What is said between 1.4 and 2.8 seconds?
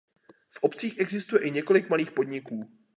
i několik malých podniků.